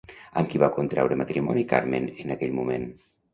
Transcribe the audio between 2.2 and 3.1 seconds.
en aquell moment?